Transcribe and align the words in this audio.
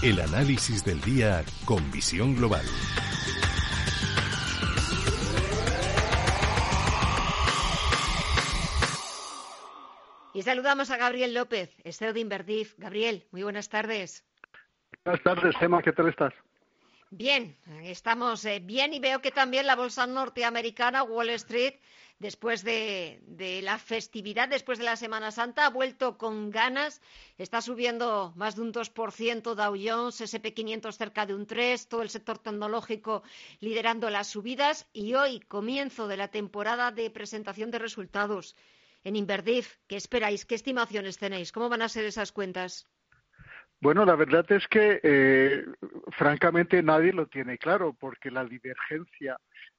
El 0.00 0.20
análisis 0.20 0.84
del 0.84 1.00
día 1.00 1.44
con 1.64 1.90
visión 1.90 2.36
global. 2.36 2.64
Y 10.34 10.42
saludamos 10.42 10.92
a 10.92 10.98
Gabriel 10.98 11.34
López, 11.34 11.74
CEO 11.90 12.12
de 12.12 12.20
Inverdif. 12.20 12.74
Gabriel, 12.78 13.26
muy 13.32 13.42
buenas 13.42 13.68
tardes. 13.70 14.24
Buenas 15.04 15.22
tardes, 15.24 15.56
Gemma, 15.56 15.82
¿qué 15.82 15.90
tal 15.90 16.08
estás? 16.08 16.32
Bien, 17.10 17.56
estamos 17.84 18.44
eh, 18.44 18.60
bien 18.60 18.92
y 18.92 19.00
veo 19.00 19.22
que 19.22 19.30
también 19.30 19.66
la 19.66 19.76
bolsa 19.76 20.06
norteamericana, 20.06 21.02
Wall 21.02 21.30
Street, 21.30 21.74
después 22.18 22.62
de, 22.62 23.18
la 23.62 23.78
festividad, 23.78 24.46
después 24.46 24.78
de 24.78 24.84
la 24.84 24.94
Semana 24.96 25.30
Santa, 25.30 25.64
ha 25.64 25.70
vuelto 25.70 26.18
con 26.18 26.50
ganas. 26.50 27.00
Está 27.38 27.62
subiendo 27.62 28.34
más 28.36 28.56
de 28.56 28.62
un 28.62 28.74
2% 28.74 29.54
Dow 29.54 29.74
Jones, 29.82 30.20
SP500 30.20 30.92
cerca 30.92 31.24
de 31.24 31.34
un 31.34 31.46
3%, 31.46 31.88
todo 31.88 32.02
el 32.02 32.10
sector 32.10 32.38
tecnológico 32.40 33.22
liderando 33.60 34.10
las 34.10 34.26
subidas. 34.26 34.86
Y 34.92 35.14
hoy, 35.14 35.40
comienzo 35.40 36.08
de 36.08 36.18
la 36.18 36.28
temporada 36.28 36.90
de 36.92 37.08
presentación 37.08 37.70
de 37.70 37.78
resultados 37.78 38.54
en 39.02 39.16
Inverdif. 39.16 39.76
¿Qué 39.86 39.96
esperáis? 39.96 40.44
¿Qué 40.44 40.56
estimaciones 40.56 41.16
tenéis? 41.16 41.52
¿Cómo 41.52 41.70
van 41.70 41.80
a 41.80 41.88
ser 41.88 42.04
esas 42.04 42.32
cuentas? 42.32 42.86
Bueno, 43.80 44.04
la 44.04 44.16
verdad 44.16 44.44
es 44.50 44.66
que, 44.66 45.00
eh, 45.02 45.64
francamente, 46.16 46.82
nadie 46.82 47.12
lo 47.12 47.26
tiene 47.28 47.58
claro, 47.58 47.94
porque 47.98 48.30
la 48.30 48.44
divergencia 48.44 49.38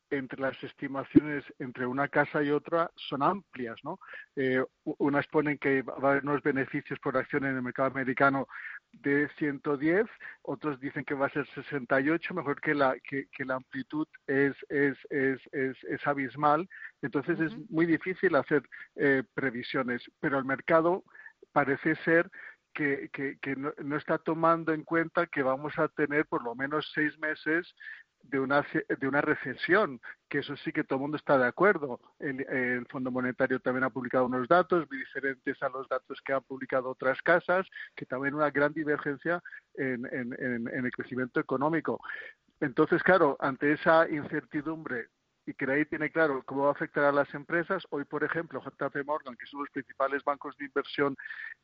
entre 0.09 0.39
las 0.39 0.61
estimaciones 0.64 1.44
entre 1.59 1.86
una 1.86 2.08
casa 2.08 2.41
y 2.41 2.50
otra 2.50 2.89
son 2.95 3.22
amplias, 3.22 3.78
¿no? 3.83 4.00
Eh, 4.36 4.64
unas 4.83 5.28
ponen 5.28 5.58
que 5.58 5.81
va 5.83 5.94
a 5.95 6.11
haber 6.11 6.23
unos 6.23 6.41
beneficios 6.41 6.97
por 7.00 7.16
acción 7.17 7.45
en 7.45 7.56
el 7.58 7.61
mercado 7.61 7.89
americano 7.89 8.47
de 8.91 9.30
110, 9.38 10.08
otros 10.41 10.80
dicen 10.80 11.03
que 11.03 11.13
va 11.13 11.28
a 11.28 11.31
ser 11.31 11.45
68, 11.53 12.34
mejor 12.34 12.59
que 12.59 12.73
la 12.73 12.95
que, 13.03 13.28
que 13.31 13.45
la 13.45 13.56
amplitud 13.56 14.08
es 14.28 14.56
es, 14.69 14.97
es, 15.09 15.39
es, 15.52 15.78
es 15.84 16.08
abismal, 16.08 16.67
entonces 17.02 17.38
uh 17.38 17.44
-huh. 17.44 17.47
es 17.47 17.69
muy 17.69 17.86
difícil 17.86 18.36
hacer 18.36 18.63
eh, 18.95 19.23
previsiones, 19.36 20.02
pero 20.19 20.39
el 20.39 20.45
mercado 20.45 21.03
parece 21.52 21.95
ser 21.97 22.30
que, 22.80 23.09
que, 23.11 23.38
que 23.41 23.58
no, 23.58 23.73
no, 23.83 23.97
está 23.97 24.17
tomando 24.17 24.72
en 24.72 24.85
cuenta 24.85 25.27
que 25.27 25.44
vamos 25.44 25.77
a 25.77 25.89
tener 25.89 26.25
por 26.27 26.41
lo 26.45 26.55
menos 26.55 26.89
seis 26.95 27.19
meses 27.19 27.67
de 28.22 28.39
una, 28.39 28.66
de 28.88 29.05
una 29.05 29.19
recesión, 29.19 29.99
que 30.30 30.39
eso 30.39 30.55
sí 30.55 30.72
que 30.72 30.85
todo 30.85 30.95
el 30.95 31.02
mundo 31.02 31.17
está 31.17 31.38
de 31.38 31.45
acuerdo. 31.45 32.00
El, 32.19 32.39
el, 32.47 32.85
Fondo 32.85 33.11
Monetario 33.11 33.59
también 33.59 33.83
ha 33.83 33.89
publicado 33.89 34.27
unos 34.27 34.47
datos 34.47 34.88
muy 34.89 35.00
diferentes 35.00 35.61
a 35.61 35.67
los 35.67 35.89
datos 35.89 36.22
que 36.23 36.31
han 36.31 36.44
publicado 36.44 36.89
otras 36.89 37.22
casas, 37.22 37.67
que 37.97 38.05
también 38.05 38.33
una 38.33 38.50
gran 38.50 38.72
divergencia 38.72 39.44
en, 39.73 40.05
en, 40.05 40.33
en, 40.39 40.69
en 40.69 40.85
el 40.85 40.91
crecimiento 40.91 41.41
económico. 41.41 42.00
Entonces, 42.61 43.03
claro, 43.03 43.35
ante 43.41 43.73
esa 43.73 44.09
incertidumbre 44.09 45.09
y 45.45 45.53
que 45.53 45.66
nadie 45.66 45.85
tiene 45.85 46.11
claro 46.11 46.44
cómo 46.45 46.63
va 46.63 46.69
a 46.69 46.73
afectar 46.73 47.03
a 47.05 47.11
las 47.11 47.33
empresas. 47.33 47.83
Hoy, 47.89 48.05
por 48.05 48.23
ejemplo, 48.23 48.61
JP 48.61 49.05
Morgan, 49.05 49.35
que 49.35 49.45
son 49.47 49.61
los 49.61 49.69
principales 49.69 50.23
bancos 50.23 50.55
de 50.57 50.66
inversión 50.66 51.16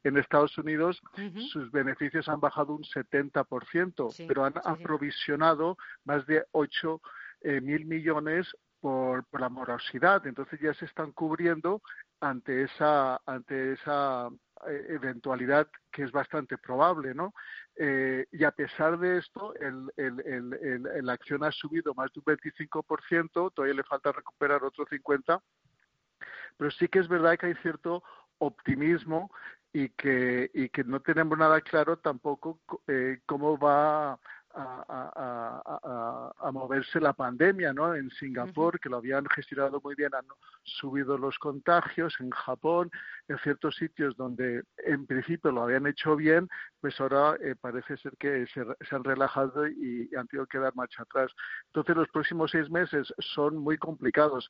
en 0.04 0.18
Estados 0.18 0.58
Unidos, 0.58 1.02
uh 1.18 1.22
-huh. 1.22 1.50
sus 1.50 1.72
beneficios 1.72 2.28
han 2.30 2.40
bajado 2.40 2.74
un 2.74 2.84
70%, 2.84 4.12
sí, 4.12 4.26
pero 4.28 4.46
han 4.46 4.54
sí. 4.54 4.60
aprovisionado 4.64 5.78
más 6.04 6.26
de 6.26 6.46
8 6.52 7.02
eh, 7.42 7.62
mil 7.62 7.86
millones 7.86 8.48
por, 8.80 9.24
por, 9.26 9.42
la 9.42 9.50
morosidad. 9.50 10.26
Entonces 10.26 10.60
ya 10.60 10.74
se 10.74 10.86
están 10.86 11.12
cubriendo 11.12 11.82
ante 12.20 12.64
esa, 12.64 13.22
ante 13.26 13.74
esa 13.74 14.30
eventualidad 14.70 15.68
que 15.92 16.04
es 16.04 16.12
bastante 16.12 16.58
probable, 16.58 17.14
¿no? 17.14 17.34
Eh, 17.76 18.26
y 18.32 18.44
a 18.44 18.52
pesar 18.52 18.98
de 19.00 19.18
esto, 19.18 19.54
el, 19.56 19.92
el, 19.98 20.20
el, 20.54 21.06
la 21.06 21.14
acción 21.14 21.44
ha 21.44 21.52
subido 21.52 21.94
más 21.94 22.12
de 22.14 22.20
un 22.20 22.26
25%, 22.26 23.54
todavía 23.54 23.76
le 23.76 23.84
falta 23.84 24.12
recuperar 24.12 24.64
otro 24.64 24.86
50%, 24.86 25.42
pero 26.58 26.72
sí 26.72 26.88
que 26.88 27.00
es 27.00 27.08
verdad 27.08 27.38
que 27.38 27.48
hay 27.48 27.56
cierto 27.56 28.04
optimismo 28.38 29.32
y 29.74 29.90
que, 29.90 30.50
y 30.54 30.70
que 30.70 30.84
no 30.84 31.02
tenemos 31.02 31.38
nada 31.38 31.60
claro 31.62 31.98
tampoco 31.98 32.60
eh, 32.88 33.20
cómo 33.26 33.58
va 33.58 34.20
a, 34.56 34.86
a, 34.88 35.62
a, 35.66 36.48
a, 36.48 36.52
moverse 36.52 37.00
la 37.00 37.14
pandemia, 37.14 37.74
¿no? 37.74 37.94
En 37.94 38.10
Singapur, 38.12 38.80
que 38.80 38.90
lo 38.90 38.98
habían 38.98 39.26
gestionado 39.28 39.82
muy 39.84 39.96
bien, 39.96 40.16
han 40.16 40.26
subido 40.64 41.18
los 41.18 41.38
contagios, 41.38 42.16
en 42.20 42.30
Japón, 42.32 42.90
en 43.28 43.38
ciertos 43.40 43.76
sitios 43.76 44.16
donde 44.16 44.64
en 44.78 45.06
principio 45.06 45.52
lo 45.52 45.64
habían 45.64 45.88
hecho 45.88 46.16
bien, 46.16 46.48
pues 46.80 47.00
ahora 47.02 47.36
eh, 47.42 47.56
parece 47.60 47.98
ser 47.98 48.16
que 48.18 48.46
se, 48.48 48.64
se, 48.88 48.96
han 48.96 49.04
relajado 49.04 49.68
y, 49.68 50.10
y 50.12 50.16
han 50.16 50.28
tenido 50.28 50.48
que 50.48 50.60
dar 50.60 50.76
marcha 50.76 51.04
atrás. 51.04 51.32
Entonces 51.68 51.96
los 51.96 52.10
próximos 52.10 52.52
seis 52.52 52.70
meses 52.70 53.14
son 53.20 53.58
muy 53.58 53.78
complicados. 53.78 54.50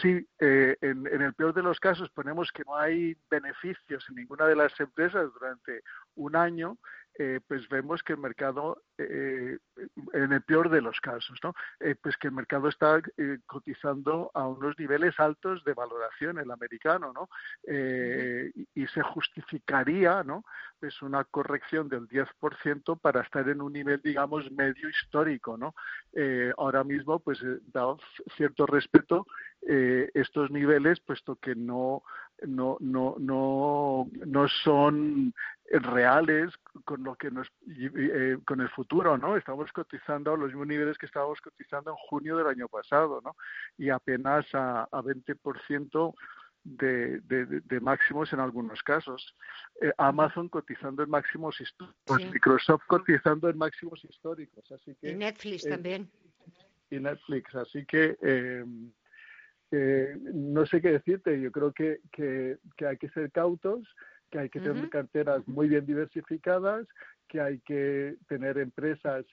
Si 0.00 0.26
eh, 0.40 0.76
en, 0.80 1.06
en 1.06 1.22
el 1.22 1.34
peor 1.34 1.52
de 1.52 1.62
los 1.62 1.78
casos 1.78 2.10
ponemos 2.10 2.50
que 2.52 2.62
no 2.66 2.76
hay 2.76 3.16
beneficios 3.30 4.04
en 4.08 4.14
ninguna 4.14 4.46
de 4.46 4.56
las 4.56 4.78
empresas 4.80 5.30
durante 5.34 5.82
un 6.14 6.36
año, 6.36 6.78
eh, 7.18 7.40
pues 7.46 7.68
vemos 7.68 8.02
que 8.02 8.14
el 8.14 8.18
mercado, 8.18 8.82
eh, 8.96 9.58
en 10.14 10.32
el 10.32 10.42
peor 10.42 10.70
de 10.70 10.80
los 10.80 10.98
casos, 11.00 11.38
¿no? 11.42 11.54
Eh, 11.78 11.94
pues 12.00 12.16
que 12.16 12.28
el 12.28 12.32
mercado 12.32 12.68
está 12.68 13.02
cotizando 13.46 14.30
a 14.32 14.46
unos 14.48 14.78
niveles 14.78 15.20
altos 15.20 15.62
de 15.64 15.74
valoración, 15.74 16.38
el 16.38 16.50
americano, 16.50 17.12
¿no? 17.12 17.28
Y, 17.66 18.82
y, 18.82 18.86
se 18.86 19.02
justificaría, 19.02 20.22
¿no? 20.22 20.44
Pues 20.80 21.02
una 21.02 21.24
corrección 21.24 21.88
del 21.88 22.08
10% 22.08 22.98
para 22.98 23.20
estar 23.20 23.46
en 23.48 23.60
un 23.60 23.74
nivel, 23.74 24.00
digamos, 24.02 24.50
medio 24.50 24.88
histórico, 24.88 25.58
¿no? 25.58 25.74
Ahora 26.56 26.82
mismo, 26.82 27.20
pues, 27.20 27.38
da 27.72 27.94
cierto 28.36 28.66
respeto 28.66 29.26
estos 29.60 30.50
niveles, 30.50 31.00
puesto 31.00 31.36
que 31.36 31.54
no, 31.54 32.02
no, 32.46 32.76
no, 32.80 33.16
no, 33.18 34.08
no 34.26 34.48
son 34.48 35.34
reales 35.70 36.52
con 36.82 37.02
lo 37.02 37.14
que 37.16 37.30
nos 37.30 37.48
eh, 37.68 38.38
con 38.44 38.60
el 38.60 38.68
futuro, 38.68 39.16
¿no? 39.18 39.36
Estamos 39.36 39.72
cotizando 39.72 40.32
a 40.32 40.36
los 40.36 40.48
mismos 40.48 40.66
niveles 40.66 40.98
que 40.98 41.06
estábamos 41.06 41.40
cotizando 41.40 41.90
en 41.90 41.96
junio 41.96 42.36
del 42.36 42.46
año 42.46 42.68
pasado, 42.68 43.20
¿no? 43.22 43.36
Y 43.78 43.90
apenas 43.90 44.46
a, 44.54 44.82
a 44.84 45.02
20% 45.02 46.14
de, 46.64 47.20
de, 47.20 47.46
de, 47.46 47.80
máximos 47.80 48.32
en 48.32 48.40
algunos 48.40 48.82
casos. 48.82 49.34
Eh, 49.80 49.92
Amazon 49.98 50.48
cotizando 50.48 51.02
en 51.02 51.10
máximos 51.10 51.60
históricos, 51.60 52.22
sí. 52.22 52.28
Microsoft 52.32 52.84
cotizando 52.86 53.48
en 53.48 53.58
máximos 53.58 54.04
históricos, 54.04 54.70
así 54.70 54.94
que 54.94 55.10
y 55.10 55.14
Netflix 55.14 55.66
eh, 55.66 55.70
también. 55.70 56.10
Y 56.90 57.00
Netflix, 57.00 57.54
así 57.54 57.84
que 57.86 58.16
eh, 58.20 58.64
eh, 59.72 60.16
no 60.20 60.66
sé 60.66 60.80
qué 60.80 60.92
decirte. 60.92 61.40
Yo 61.40 61.50
creo 61.50 61.72
que, 61.72 62.00
que, 62.12 62.58
que 62.76 62.86
hay 62.86 62.98
que 62.98 63.08
ser 63.08 63.30
cautos 63.32 63.88
que 64.32 64.38
hay 64.40 64.48
que 64.48 64.60
tener 64.60 64.84
uh 64.84 64.86
-huh. 64.86 64.88
carteras 64.88 65.46
muy 65.46 65.68
bien 65.68 65.84
diversificadas, 65.86 66.88
que 67.28 67.40
hay 67.40 67.60
que 67.60 68.16
tener 68.26 68.56
empresas 68.58 69.24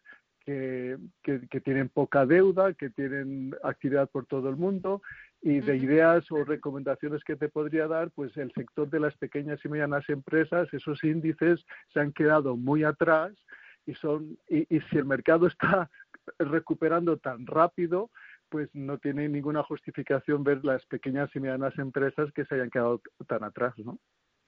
que, 0.46 0.98
que, 1.24 1.48
que, 1.48 1.62
tienen 1.62 1.90
poca 1.90 2.26
deuda, 2.26 2.74
que 2.74 2.90
tienen 2.90 3.56
actividad 3.64 4.10
por 4.10 4.26
todo 4.26 4.50
el 4.50 4.58
mundo 4.58 5.02
y 5.42 5.62
de 5.62 5.78
ideas 5.78 6.30
o 6.32 6.44
recomendaciones 6.44 7.24
que 7.24 7.38
te 7.38 7.48
podría 7.48 7.88
dar, 7.88 8.12
pues 8.12 8.36
el 8.36 8.52
sector 8.54 8.90
de 8.90 9.00
las 9.00 9.16
pequeñas 9.18 9.64
y 9.64 9.70
medianas 9.70 10.08
empresas, 10.10 10.68
esos 10.74 11.02
índices 11.04 11.66
se 11.94 12.00
han 12.02 12.12
quedado 12.12 12.58
muy 12.58 12.84
atrás 12.84 13.32
y 13.86 13.94
son 13.96 14.38
y, 14.50 14.76
y 14.76 14.82
si 14.82 14.98
el 14.98 15.06
mercado 15.06 15.48
está 15.48 15.90
recuperando 16.40 17.18
tan 17.18 17.46
rápido, 17.46 18.10
pues 18.50 18.70
no 18.74 18.98
tiene 18.98 19.30
ninguna 19.30 19.64
justificación 19.64 20.44
ver 20.44 20.66
las 20.66 20.86
pequeñas 20.88 21.30
y 21.36 21.40
medianas 21.40 21.78
empresas 21.78 22.32
que 22.34 22.46
se 22.46 22.56
hayan 22.56 22.70
quedado 22.70 23.02
tan 23.28 23.44
atrás, 23.44 23.74
¿no? 23.78 23.98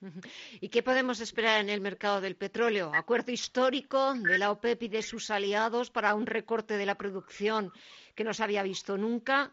¿Y 0.60 0.68
qué 0.68 0.82
podemos 0.82 1.20
esperar 1.20 1.60
en 1.60 1.70
el 1.70 1.80
mercado 1.80 2.20
del 2.20 2.36
petróleo? 2.36 2.92
Acuerdo 2.94 3.32
histórico 3.32 4.14
de 4.14 4.38
la 4.38 4.50
OPEP 4.50 4.84
y 4.84 4.88
de 4.88 5.02
sus 5.02 5.30
aliados 5.30 5.90
para 5.90 6.14
un 6.14 6.26
recorte 6.26 6.76
de 6.76 6.86
la 6.86 6.96
producción 6.96 7.72
que 8.14 8.24
no 8.24 8.34
se 8.34 8.42
había 8.42 8.62
visto 8.62 8.98
nunca. 8.98 9.50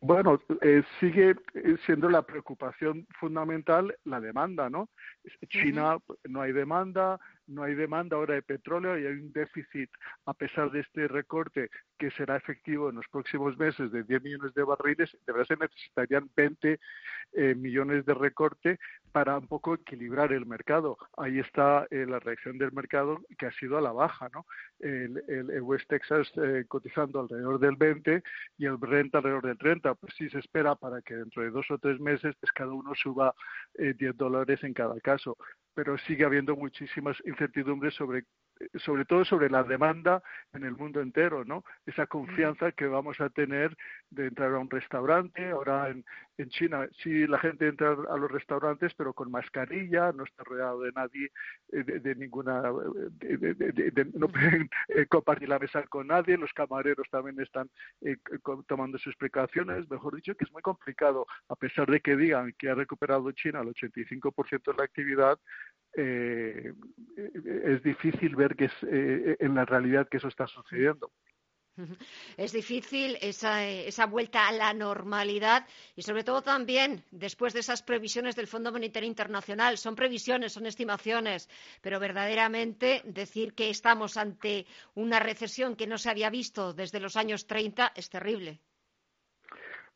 Bueno, 0.00 0.40
eh, 0.60 0.82
sigue 1.00 1.36
eh, 1.54 1.76
siendo 1.86 2.10
la 2.10 2.22
preocupación 2.22 3.06
fundamental 3.18 3.96
la 4.04 4.20
demanda, 4.20 4.68
¿no? 4.68 4.90
China 5.48 5.98
no 6.28 6.42
hay 6.42 6.52
demanda, 6.52 7.18
no 7.46 7.62
hay 7.62 7.74
demanda 7.74 8.16
ahora 8.16 8.34
de 8.34 8.42
petróleo 8.42 8.98
y 8.98 9.06
hay 9.06 9.14
un 9.14 9.32
déficit 9.32 9.90
a 10.26 10.34
pesar 10.34 10.70
de 10.70 10.80
este 10.80 11.08
recorte 11.08 11.70
que 11.98 12.10
será 12.10 12.36
efectivo 12.36 12.90
en 12.90 12.96
los 12.96 13.08
próximos 13.08 13.56
meses 13.56 13.90
de 13.90 14.02
10 14.02 14.22
millones 14.22 14.54
de 14.54 14.64
barriles, 14.64 15.16
de 15.26 15.32
verdad 15.32 15.46
se 15.46 15.56
necesitarían 15.56 16.30
20 16.36 16.78
eh, 17.32 17.54
millones 17.54 18.04
de 18.04 18.14
recorte 18.14 18.78
para 19.12 19.38
un 19.38 19.46
poco 19.46 19.74
equilibrar 19.74 20.32
el 20.32 20.44
mercado. 20.44 20.98
Ahí 21.16 21.38
está 21.38 21.86
eh, 21.90 22.04
la 22.06 22.18
reacción 22.18 22.58
del 22.58 22.72
mercado 22.72 23.22
que 23.38 23.46
ha 23.46 23.52
sido 23.52 23.78
a 23.78 23.80
la 23.80 23.92
baja, 23.92 24.28
¿no? 24.32 24.44
El, 24.78 25.22
West 25.62 25.88
Texas 25.88 26.30
eh, 26.36 26.64
cotizando 26.68 27.20
alrededor 27.20 27.58
del 27.58 27.76
20 27.76 28.22
y 28.58 28.66
el 28.66 28.76
Brent 28.76 29.14
alrededor 29.14 29.46
del 29.46 29.58
30. 29.58 29.85
Pues 29.94 30.14
sí 30.16 30.28
se 30.30 30.38
espera 30.38 30.74
para 30.74 31.02
que 31.02 31.14
dentro 31.14 31.42
de 31.42 31.50
dos 31.50 31.70
o 31.70 31.78
tres 31.78 32.00
meses 32.00 32.34
pues 32.40 32.52
cada 32.52 32.72
uno 32.72 32.94
suba 32.94 33.34
10 33.74 34.16
dólares 34.16 34.62
en 34.64 34.74
cada 34.74 34.98
caso. 35.00 35.36
Pero 35.74 35.96
sigue 35.98 36.24
habiendo 36.24 36.56
muchísimas 36.56 37.16
incertidumbres 37.26 37.94
sobre 37.94 38.24
sobre 38.84 39.04
todo 39.04 39.24
sobre 39.24 39.50
la 39.50 39.62
demanda 39.62 40.22
en 40.52 40.64
el 40.64 40.72
mundo 40.72 41.00
entero, 41.00 41.44
¿no? 41.44 41.64
Esa 41.84 42.06
confianza 42.06 42.72
que 42.72 42.86
vamos 42.86 43.20
a 43.20 43.28
tener 43.30 43.76
de 44.10 44.28
entrar 44.28 44.54
a 44.54 44.58
un 44.58 44.70
restaurante, 44.70 45.50
ahora 45.50 45.90
en, 45.90 46.04
en 46.38 46.48
China. 46.50 46.88
Sí 47.02 47.26
la 47.26 47.38
gente 47.38 47.66
entra 47.68 47.90
a 47.90 48.16
los 48.16 48.30
restaurantes 48.30 48.92
pero 48.94 49.12
con 49.12 49.30
mascarilla, 49.30 50.12
no 50.12 50.24
está 50.24 50.44
rodeado 50.44 50.80
de 50.80 50.92
nadie, 50.92 51.30
eh, 51.72 51.82
de, 51.82 52.14
ninguna, 52.14 52.62
de, 52.62 54.10
no 54.14 54.28
pueden 54.28 54.68
eh, 54.88 55.06
compartir 55.06 55.48
la 55.48 55.58
mesa 55.58 55.82
con 55.84 56.06
nadie, 56.06 56.36
los 56.36 56.52
camareros 56.52 57.06
también 57.10 57.40
están 57.40 57.70
eh, 58.02 58.16
tomando 58.66 58.98
sus 58.98 59.16
precauciones, 59.16 59.88
mejor 59.90 60.16
dicho 60.16 60.34
que 60.34 60.44
es 60.44 60.52
muy 60.52 60.62
complicado, 60.62 61.26
a 61.48 61.56
pesar 61.56 61.86
de 61.90 62.00
que 62.00 62.16
digan 62.16 62.52
que 62.58 62.70
ha 62.70 62.74
recuperado 62.74 63.30
China 63.32 63.60
el 63.60 63.68
85% 63.68 64.72
de 64.72 64.74
la 64.76 64.84
actividad, 64.84 65.38
eh, 65.96 66.72
es 67.64 67.82
difícil 67.82 68.36
ver 68.36 68.54
que 68.54 68.66
es 68.66 68.72
eh, 68.82 69.36
en 69.40 69.54
la 69.54 69.64
realidad 69.64 70.08
que 70.08 70.18
eso 70.18 70.28
está 70.28 70.46
sucediendo. 70.46 71.10
Es 72.38 72.52
difícil 72.52 73.18
esa, 73.20 73.66
esa, 73.66 74.06
vuelta 74.06 74.48
a 74.48 74.52
la 74.52 74.72
normalidad 74.72 75.66
y 75.94 76.02
sobre 76.02 76.24
todo 76.24 76.40
también 76.40 77.04
después 77.10 77.52
de 77.52 77.60
esas 77.60 77.82
previsiones 77.82 78.34
del 78.34 78.46
Fondo 78.46 78.72
Monetario 78.72 79.06
Internacional. 79.06 79.76
Son 79.76 79.94
previsiones, 79.94 80.54
son 80.54 80.64
estimaciones, 80.64 81.50
pero 81.82 82.00
verdaderamente 82.00 83.02
decir 83.04 83.52
que 83.52 83.68
estamos 83.68 84.16
ante 84.16 84.66
una 84.94 85.18
recesión 85.18 85.76
que 85.76 85.86
no 85.86 85.98
se 85.98 86.08
había 86.08 86.30
visto 86.30 86.72
desde 86.72 87.00
los 87.00 87.16
años 87.16 87.46
30 87.46 87.92
es 87.94 88.08
terrible. 88.08 88.60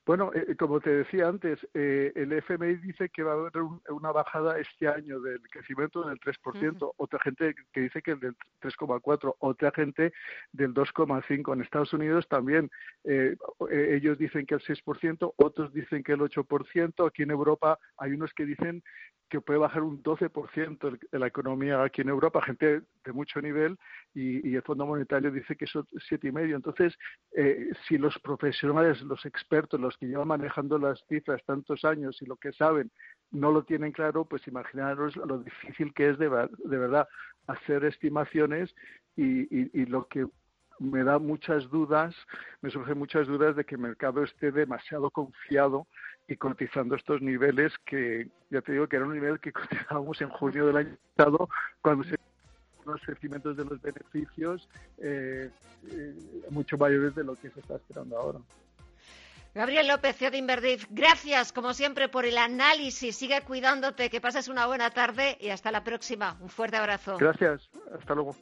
Bueno, 0.07 0.33
eh, 0.35 0.57
como 0.57 0.81
te 0.81 0.91
decía 0.91 1.29
antes, 1.29 1.59
eh, 1.75 2.13
el 2.17 2.33
FMI 2.33 2.77
dice 2.77 3.11
que 3.11 3.23
va 3.23 3.33
a 3.33 3.35
haber 3.35 3.53
una 3.91 4.13
bajada 4.13 4.59
este 4.59 4.89
año 4.89 5.21
del 5.21 5.41
crecimiento 5.51 6.03
del 6.09 6.19
3%, 6.19 6.95
otra 6.97 7.19
gente 7.21 7.55
que 7.73 7.81
dice 7.83 8.01
que 8.01 8.13
el 8.13 8.21
del 8.21 8.35
3,4%, 8.63 9.37
otra 9.39 9.71
gente 9.73 10.13
del 10.53 10.73
2,5%. 10.73 11.53
En 11.53 11.61
Estados 11.61 11.93
Unidos 11.93 12.27
también 12.29 12.71
eh, 13.05 13.37
ellos 13.71 14.19
dicen 14.19 14.47
que 14.47 14.55
el 14.55 14.63
6%, 14.63 15.35
otros 15.37 15.73
dicen 15.73 16.03
que 16.03 16.13
el 16.13 16.21
8%. 16.21 17.07
Aquí 17.07 17.23
en 17.23 17.31
Europa 17.31 17.79
hay 17.99 18.13
unos 18.13 18.33
que 18.33 18.47
dicen 18.47 18.83
que 19.31 19.41
puede 19.41 19.61
bajar 19.61 19.83
un 19.83 20.03
12% 20.03 20.99
de 21.11 21.19
la 21.19 21.29
economía 21.29 21.83
aquí 21.83 22.03
en 22.03 22.09
Europa, 22.09 22.43
gente 22.43 22.83
de 23.05 23.13
mucho 23.13 23.41
nivel, 23.41 23.79
y, 24.13 24.55
el 24.55 24.63
Fondo 24.63 24.85
Monetario 24.85 25.31
dice 25.31 25.57
que 25.57 25.67
son 25.67 25.87
siete 26.09 26.29
y 26.29 26.33
medio. 26.33 26.57
Entonces, 26.57 26.95
eh, 27.37 27.71
si 27.87 27.97
los 27.97 28.19
profesionales, 28.19 29.01
los 29.03 29.25
expertos, 29.25 29.81
los 29.81 29.97
que 29.97 30.07
llevan 30.07 30.29
manejando 30.29 30.79
las 30.79 31.03
cifras 31.09 31.43
tantos 31.47 31.85
años 31.85 32.21
y 32.21 32.27
lo 32.27 32.37
que 32.37 32.53
saben 32.53 32.91
no 33.31 33.53
lo 33.53 33.63
tienen 33.63 33.93
claro, 33.93 34.25
pues 34.25 34.47
imaginaros 34.49 35.17
lo 35.17 35.39
difícil 35.39 35.95
que 35.95 36.11
es 36.11 36.19
de, 36.19 36.29
verdad 36.29 37.09
hacer 37.47 37.85
estimaciones 37.85 38.75
y, 39.17 39.47
y 39.81 39.87
lo 39.87 40.07
que 40.09 40.27
me 40.81 41.05
da 41.05 41.19
muchas 41.19 41.69
dudas, 41.69 42.15
me 42.63 42.71
surgen 42.71 42.99
muchas 42.99 43.27
dudas 43.27 43.55
de 43.55 43.65
que 43.65 43.75
el 43.75 43.83
mercado 43.83 44.25
esté 44.25 44.51
demasiado 44.51 45.11
confiado 45.11 45.87
y 46.31 46.37
cotizando 46.37 46.95
estos 46.95 47.21
niveles 47.21 47.73
que, 47.85 48.29
ya 48.51 48.61
te 48.63 48.73
digo, 48.73 48.87
que 48.87 48.97
era 48.97 49.05
un 49.05 49.15
nivel 49.15 49.41
que 49.41 49.53
cotizábamos 49.53 50.21
en 50.21 50.29
junio 50.29 50.69
del 50.69 50.77
año 50.77 50.97
pasado, 51.17 51.49
cuando 51.83 52.05
se 52.05 52.17
los 52.87 53.01
crecimientos 53.03 53.57
de 53.57 53.65
los 53.65 53.81
beneficios 53.83 54.69
eh, 54.99 55.51
eh, 55.93 56.15
mucho 56.51 56.79
mayores 56.79 57.15
de 57.15 57.23
lo 57.23 57.35
que 57.35 57.51
se 57.51 57.61
está 57.61 57.77
esperando 57.77 58.17
ahora. 58.17 58.39
Gabriel 59.55 59.89
López, 59.89 60.17
CEO 60.17 60.31
de 60.31 60.39
Inverdif, 60.39 60.87
gracias 60.91 61.53
como 61.53 61.75
siempre 61.75 62.09
por 62.09 62.25
el 62.25 62.39
análisis. 62.39 63.17
Sigue 63.17 63.43
cuidándote, 63.43 64.09
que 64.09 64.21
pases 64.21 64.49
una 64.49 64.67
buena 64.67 64.91
tarde 64.91 65.37
y 65.41 65.51
hasta 65.51 65.71
la 65.71 65.85
próxima. 65.85 66.37
Un 66.41 66.49
fuerte 66.49 66.77
abrazo. 66.77 67.17
Gracias, 67.19 67.69
hasta 67.93 68.15
luego. 68.15 68.35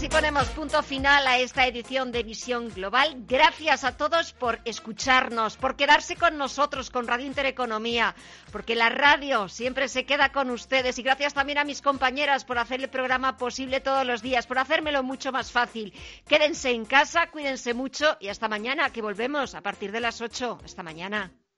Así 0.00 0.08
ponemos 0.08 0.48
punto 0.48 0.82
final 0.82 1.26
a 1.26 1.36
esta 1.36 1.66
edición 1.66 2.10
de 2.10 2.22
Visión 2.22 2.70
Global. 2.70 3.22
Gracias 3.28 3.84
a 3.84 3.98
todos 3.98 4.32
por 4.32 4.58
escucharnos, 4.64 5.58
por 5.58 5.76
quedarse 5.76 6.16
con 6.16 6.38
nosotros, 6.38 6.88
con 6.88 7.06
Radio 7.06 7.26
Intereconomía, 7.26 8.14
porque 8.50 8.76
la 8.76 8.88
radio 8.88 9.46
siempre 9.50 9.88
se 9.88 10.06
queda 10.06 10.32
con 10.32 10.48
ustedes. 10.48 10.98
Y 10.98 11.02
gracias 11.02 11.34
también 11.34 11.58
a 11.58 11.64
mis 11.64 11.82
compañeras 11.82 12.46
por 12.46 12.58
hacer 12.58 12.80
el 12.80 12.88
programa 12.88 13.36
posible 13.36 13.80
todos 13.80 14.06
los 14.06 14.22
días, 14.22 14.46
por 14.46 14.58
hacérmelo 14.58 15.02
mucho 15.02 15.32
más 15.32 15.52
fácil. 15.52 15.92
Quédense 16.26 16.70
en 16.70 16.86
casa, 16.86 17.26
cuídense 17.30 17.74
mucho 17.74 18.16
y 18.20 18.28
hasta 18.28 18.48
mañana, 18.48 18.88
que 18.88 19.02
volvemos 19.02 19.54
a 19.54 19.60
partir 19.60 19.92
de 19.92 20.00
las 20.00 20.22
8. 20.22 20.60
Hasta 20.64 20.82
mañana. 20.82 21.30